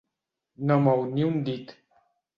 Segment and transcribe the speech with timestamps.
[0.71, 1.79] No mou ni un dit.